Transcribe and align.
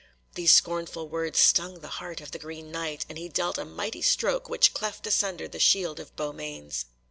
These 0.33 0.51
scornful 0.51 1.07
words 1.09 1.37
stung 1.37 1.81
the 1.81 1.87
heart 2.01 2.21
of 2.21 2.31
the 2.31 2.39
Green 2.39 2.71
Knight, 2.71 3.05
and 3.07 3.19
he 3.19 3.29
dealt 3.29 3.59
a 3.59 3.65
mighty 3.65 4.01
stroke 4.01 4.49
which 4.49 4.73
cleft 4.73 5.05
asunder 5.05 5.47
the 5.47 5.59
shield 5.59 5.99
of 5.99 6.15
Beaumains. 6.15 6.85